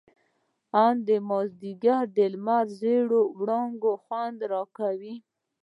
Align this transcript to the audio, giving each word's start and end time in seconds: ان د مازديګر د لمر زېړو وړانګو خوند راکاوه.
ان 0.83 0.95
د 1.07 1.09
مازديګر 1.29 2.03
د 2.17 2.17
لمر 2.33 2.65
زېړو 2.79 3.21
وړانګو 3.39 3.91
خوند 4.03 4.39
راکاوه. 4.51 5.15